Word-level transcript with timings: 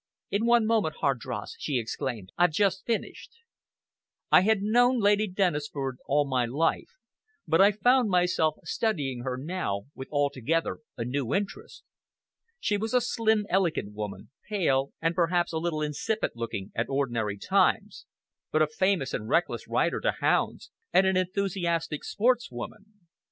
"In 0.31 0.47
one 0.47 0.65
moment, 0.65 0.95
Hardross," 1.01 1.53
she 1.59 1.77
exclaimed. 1.77 2.31
"I've 2.35 2.53
just 2.53 2.87
finished." 2.87 3.33
I 4.31 4.41
had 4.41 4.63
known 4.63 4.99
Lady 4.99 5.27
Dennisford 5.27 5.97
all 6.07 6.27
my 6.27 6.43
life; 6.47 6.97
but 7.47 7.61
I 7.61 7.71
found 7.71 8.09
myself 8.09 8.55
studying 8.63 9.19
her 9.19 9.37
now 9.37 9.83
with 9.93 10.07
altogether 10.11 10.79
a 10.97 11.05
new 11.05 11.35
interest. 11.35 11.83
She 12.59 12.77
was 12.77 12.95
a 12.95 12.99
slim, 13.01 13.45
elegant 13.47 13.93
woman, 13.93 14.31
pale 14.49 14.91
and 15.03 15.13
perhaps 15.13 15.53
a 15.53 15.59
little 15.59 15.83
insipid 15.83 16.31
looking 16.33 16.71
at 16.73 16.89
ordinary 16.89 17.37
times, 17.37 18.07
but 18.51 18.63
a 18.63 18.67
famous 18.67 19.13
and 19.13 19.29
reckless 19.29 19.67
rider 19.67 20.01
to 20.01 20.13
hounds, 20.13 20.71
and 20.91 21.05
an 21.05 21.15
enthusiastic 21.15 22.01
sportswoman. 22.03 22.85